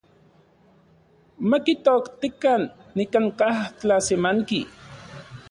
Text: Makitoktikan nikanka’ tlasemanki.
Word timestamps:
Makitoktikan 1.49 2.61
nikanka’ 2.95 3.49
tlasemanki. 3.79 4.59